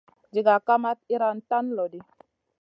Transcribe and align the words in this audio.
Diga 0.33 0.55
kamat 0.67 0.99
iyran 1.13 1.39
tan 1.49 1.65
loɗi. 1.77 1.99